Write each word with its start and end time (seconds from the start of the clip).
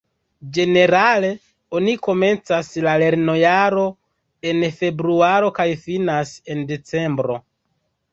Ĝenerale 0.53 1.27
oni 1.79 1.91
komencas 2.07 2.69
la 2.85 2.93
lernojaro 3.03 3.83
en 4.53 4.65
februaro 4.79 5.53
kaj 5.61 5.67
finas 5.83 6.33
en 6.55 6.65
decembro. 6.73 7.37